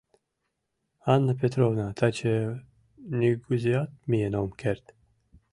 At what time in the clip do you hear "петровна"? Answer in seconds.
1.41-1.87